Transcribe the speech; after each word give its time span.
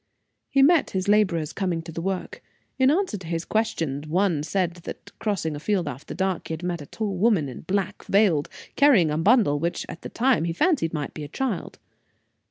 He 0.49 0.63
met 0.63 0.89
his 0.97 1.07
laborers 1.07 1.53
coming 1.53 1.83
to 1.83 1.91
the 1.91 2.01
work. 2.01 2.41
In 2.79 2.89
answer 2.89 3.19
to 3.19 3.27
his 3.27 3.45
questions, 3.45 4.07
one 4.07 4.41
said 4.41 4.77
that, 4.77 5.11
crossing 5.19 5.55
a 5.55 5.59
field 5.59 5.87
after 5.87 6.15
dark, 6.15 6.47
he 6.47 6.53
had 6.55 6.63
met 6.63 6.81
a 6.81 6.87
tall 6.87 7.15
woman, 7.17 7.47
in 7.47 7.61
black, 7.61 8.03
veiled, 8.05 8.49
carrying 8.75 9.11
a 9.11 9.17
bundle 9.19 9.59
which, 9.59 9.85
at 9.87 10.01
the 10.01 10.09
time, 10.09 10.45
he 10.45 10.53
fancied 10.53 10.91
might 10.91 11.13
be 11.13 11.23
a 11.23 11.27
child. 11.27 11.77